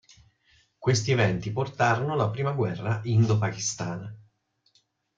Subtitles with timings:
[0.79, 4.11] Questi eventi portarono alla prima guerra indo-pakistana.